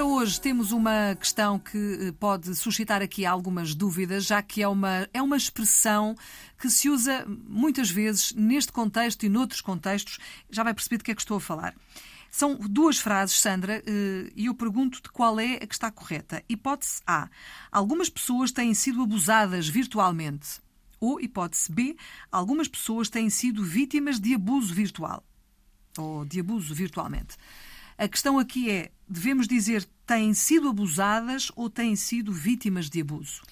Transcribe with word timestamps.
para 0.00 0.06
hoje 0.06 0.40
temos 0.40 0.72
uma 0.72 1.14
questão 1.14 1.58
que 1.58 1.76
eh, 1.76 2.12
pode 2.12 2.54
suscitar 2.54 3.02
aqui 3.02 3.26
algumas 3.26 3.74
dúvidas, 3.74 4.24
já 4.24 4.40
que 4.40 4.62
é 4.62 4.66
uma, 4.66 5.06
é 5.12 5.20
uma 5.20 5.36
expressão 5.36 6.16
que 6.58 6.70
se 6.70 6.88
usa 6.88 7.26
muitas 7.46 7.90
vezes 7.90 8.32
neste 8.32 8.72
contexto 8.72 9.26
e 9.26 9.28
noutros 9.28 9.60
contextos. 9.60 10.18
Já 10.48 10.62
vai 10.62 10.72
perceber 10.72 10.96
de 10.96 11.04
que 11.04 11.10
é 11.10 11.14
que 11.14 11.20
estou 11.20 11.36
a 11.36 11.40
falar. 11.40 11.74
São 12.30 12.56
duas 12.56 12.96
frases, 12.96 13.38
Sandra, 13.38 13.82
eh, 13.86 14.32
e 14.34 14.46
eu 14.46 14.54
pergunto 14.54 15.02
de 15.02 15.10
qual 15.10 15.38
é 15.38 15.56
a 15.56 15.66
que 15.66 15.74
está 15.74 15.90
correta. 15.90 16.42
Hipótese 16.48 17.02
A. 17.06 17.28
Algumas 17.70 18.08
pessoas 18.08 18.50
têm 18.50 18.72
sido 18.72 19.02
abusadas 19.02 19.68
virtualmente. 19.68 20.62
Ou 20.98 21.20
hipótese 21.20 21.70
B. 21.70 21.94
Algumas 22.32 22.68
pessoas 22.68 23.10
têm 23.10 23.28
sido 23.28 23.62
vítimas 23.62 24.18
de 24.18 24.32
abuso 24.32 24.72
virtual. 24.72 25.22
Ou 25.98 26.24
de 26.24 26.40
abuso 26.40 26.74
virtualmente. 26.74 27.36
A 27.98 28.08
questão 28.08 28.38
aqui 28.38 28.70
é: 28.70 28.90
devemos 29.10 29.48
dizer 29.48 29.84
têm 30.06 30.32
sido 30.32 30.68
abusadas 30.68 31.50
ou 31.56 31.68
têm 31.68 31.96
sido 31.96 32.32
vítimas 32.32 32.88
de 32.88 33.00
abuso? 33.00 33.42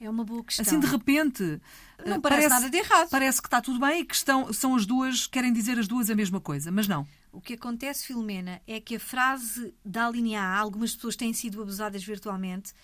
É 0.00 0.08
uma 0.08 0.24
boa 0.24 0.42
questão. 0.42 0.64
Assim, 0.64 0.80
de 0.80 0.86
repente. 0.86 1.60
Não 2.04 2.20
parece, 2.20 2.48
parece 2.48 2.48
nada 2.48 2.70
de 2.70 2.76
errado. 2.76 3.08
Parece 3.08 3.40
que 3.40 3.46
está 3.46 3.60
tudo 3.60 3.78
bem 3.78 4.00
e 4.00 4.04
que 4.04 4.14
estão, 4.14 4.52
são 4.52 4.74
as 4.74 4.84
duas, 4.84 5.26
querem 5.26 5.52
dizer 5.52 5.78
as 5.78 5.86
duas 5.86 6.10
a 6.10 6.14
mesma 6.14 6.40
coisa, 6.40 6.72
mas 6.72 6.88
não. 6.88 7.06
O 7.30 7.40
que 7.40 7.54
acontece, 7.54 8.06
Filomena, 8.06 8.60
é 8.66 8.80
que 8.80 8.96
a 8.96 9.00
frase 9.00 9.72
da 9.84 10.10
linha 10.10 10.42
A, 10.42 10.58
algumas 10.58 10.94
pessoas 10.94 11.14
têm 11.14 11.32
sido 11.32 11.62
abusadas 11.62 12.02
virtualmente, 12.02 12.74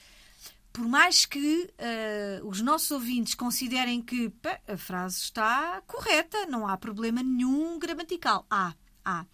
por 0.73 0.87
mais 0.87 1.27
que 1.27 1.69
uh, 2.43 2.47
os 2.47 2.61
nossos 2.61 2.91
ouvintes 2.93 3.35
considerem 3.35 4.01
que 4.01 4.31
pá, 4.31 4.61
a 4.69 4.77
frase 4.77 5.21
está 5.21 5.83
correta, 5.89 6.47
não 6.47 6.69
há 6.69 6.77
problema 6.77 7.21
nenhum 7.21 7.81
gramatical. 7.81 8.47
Há, 8.49 8.75
há. 9.05 9.27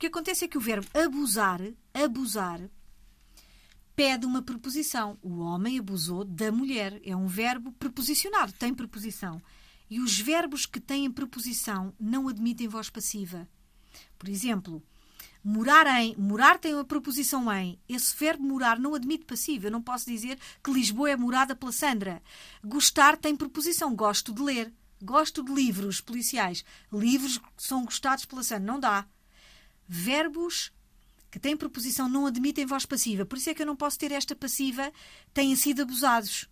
Que 0.00 0.06
acontece 0.06 0.46
é 0.46 0.48
que 0.48 0.56
o 0.56 0.60
verbo 0.62 0.88
abusar, 0.94 1.60
abusar, 1.92 2.58
pede 3.94 4.24
uma 4.24 4.40
preposição. 4.40 5.18
O 5.20 5.40
homem 5.40 5.78
abusou 5.78 6.24
da 6.24 6.50
mulher. 6.50 6.98
É 7.04 7.14
um 7.14 7.26
verbo 7.26 7.70
preposicionado, 7.72 8.54
tem 8.54 8.72
preposição. 8.72 9.42
E 9.90 10.00
os 10.00 10.18
verbos 10.18 10.64
que 10.64 10.80
têm 10.80 11.10
preposição 11.10 11.92
não 12.00 12.28
admitem 12.28 12.66
voz 12.66 12.88
passiva. 12.88 13.46
Por 14.18 14.30
exemplo, 14.30 14.82
morar 15.44 15.86
em, 16.00 16.16
morar 16.16 16.58
tem 16.58 16.72
uma 16.72 16.84
preposição 16.84 17.52
em. 17.52 17.78
Esse 17.86 18.16
verbo 18.16 18.42
morar 18.42 18.78
não 18.78 18.94
admite 18.94 19.26
passiva. 19.26 19.66
Eu 19.66 19.72
não 19.72 19.82
posso 19.82 20.06
dizer 20.06 20.38
que 20.64 20.72
Lisboa 20.72 21.10
é 21.10 21.16
morada 21.16 21.54
pela 21.54 21.72
Sandra. 21.72 22.22
Gostar 22.64 23.18
tem 23.18 23.36
preposição. 23.36 23.94
Gosto 23.94 24.32
de 24.32 24.40
ler. 24.40 24.72
Gosto 25.02 25.44
de 25.44 25.52
livros 25.52 26.00
policiais. 26.00 26.64
Livros 26.90 27.38
são 27.58 27.84
gostados 27.84 28.24
pela 28.24 28.42
Sandra. 28.42 28.64
Não 28.64 28.80
dá 28.80 29.06
verbos 29.92 30.70
que 31.32 31.40
têm 31.40 31.56
preposição 31.56 32.08
não 32.08 32.26
admitem 32.26 32.64
voz 32.64 32.86
passiva. 32.86 33.26
Por 33.26 33.36
isso 33.36 33.50
é 33.50 33.54
que 33.54 33.62
eu 33.62 33.66
não 33.66 33.74
posso 33.74 33.98
ter 33.98 34.12
esta 34.12 34.36
passiva 34.36 34.92
têm 35.34 35.54
sido 35.56 35.82
abusados. 35.82 36.48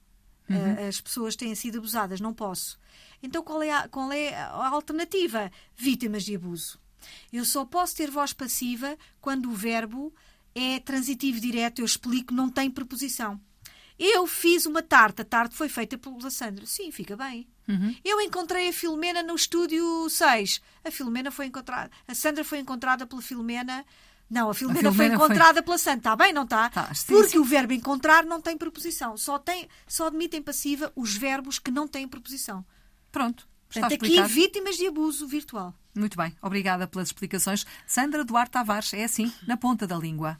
Uhum. 0.50 0.88
As 0.88 1.00
pessoas 1.00 1.36
têm 1.36 1.54
sido 1.54 1.78
abusadas, 1.78 2.20
não 2.20 2.34
posso. 2.34 2.80
Então 3.22 3.42
qual 3.42 3.62
é, 3.62 3.70
a, 3.70 3.88
qual 3.88 4.10
é 4.12 4.34
a 4.34 4.68
alternativa? 4.68 5.52
Vítimas 5.76 6.24
de 6.24 6.34
abuso. 6.34 6.80
Eu 7.32 7.44
só 7.44 7.64
posso 7.64 7.94
ter 7.94 8.10
voz 8.10 8.32
passiva 8.32 8.98
quando 9.20 9.48
o 9.48 9.54
verbo 9.54 10.12
é 10.52 10.80
transitivo 10.80 11.40
direto, 11.40 11.78
eu 11.78 11.84
explico, 11.84 12.34
não 12.34 12.50
tem 12.50 12.68
preposição. 12.68 13.40
Eu 13.98 14.26
fiz 14.26 14.64
uma 14.64 14.82
tarte, 14.82 15.22
a 15.22 15.24
tarte 15.24 15.56
foi 15.56 15.68
feita 15.68 15.98
pela 15.98 16.30
Sandra. 16.30 16.64
Sim, 16.66 16.92
fica 16.92 17.16
bem. 17.16 17.48
Uhum. 17.68 17.94
Eu 18.04 18.20
encontrei 18.20 18.68
a 18.68 18.72
Filomena 18.72 19.22
no 19.22 19.34
estúdio 19.34 20.08
6. 20.08 20.60
A 20.84 20.90
Filomena 20.90 21.30
foi 21.30 21.46
encontrada. 21.46 21.90
A 22.06 22.14
Sandra 22.14 22.44
foi 22.44 22.58
encontrada 22.58 23.06
pela 23.06 23.20
Filomena. 23.20 23.84
Não, 24.30 24.50
a 24.50 24.54
Filomena, 24.54 24.88
a 24.88 24.92
Filomena 24.92 25.18
foi 25.18 25.26
encontrada 25.26 25.54
foi... 25.54 25.62
pela 25.62 25.78
Sandra. 25.78 25.98
Está 25.98 26.16
bem, 26.16 26.32
não 26.32 26.44
está? 26.44 26.70
Tá, 26.70 26.90
Porque 27.08 27.30
sim. 27.30 27.38
o 27.38 27.44
verbo 27.44 27.72
encontrar 27.72 28.24
não 28.24 28.40
tem 28.40 28.56
preposição. 28.56 29.16
Só, 29.16 29.38
tem, 29.38 29.68
só 29.86 30.06
admitem 30.06 30.40
passiva 30.40 30.92
os 30.94 31.16
verbos 31.16 31.58
que 31.58 31.70
não 31.70 31.88
têm 31.88 32.06
preposição. 32.06 32.64
Pronto. 33.10 33.48
Portanto, 33.68 33.92
aqui 33.92 34.22
vítimas 34.22 34.76
de 34.76 34.86
abuso 34.86 35.26
virtual. 35.26 35.74
Muito 35.94 36.16
bem. 36.16 36.34
Obrigada 36.40 36.86
pelas 36.86 37.08
explicações. 37.08 37.66
Sandra 37.86 38.24
Duarte 38.24 38.52
Tavares, 38.52 38.94
é 38.94 39.04
assim, 39.04 39.32
na 39.46 39.56
ponta 39.56 39.86
da 39.86 39.96
língua. 39.96 40.38